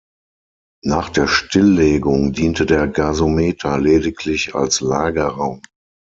Nach 0.83 1.09
der 1.09 1.27
Stilllegung 1.27 2.33
diente 2.33 2.65
der 2.65 2.87
Gasometer 2.87 3.77
lediglich 3.77 4.55
als 4.55 4.81
Lagerraum. 4.81 5.61